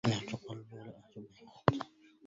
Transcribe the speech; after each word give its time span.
يهجو 0.09 0.37
قبيلي 0.37 0.65
ولا 0.71 0.97
أهجو 0.97 1.21
به 1.27 1.47
أحدا 1.47 1.91